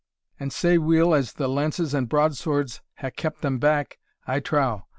"And 0.39 0.51
sae 0.51 0.79
weel 0.79 1.13
as 1.13 1.33
the 1.33 1.47
lances 1.47 1.93
and 1.93 2.09
broadswords 2.09 2.81
hae 2.95 3.11
kept 3.11 3.43
them 3.43 3.59
back, 3.59 3.99
I 4.25 4.39
trow! 4.39 4.87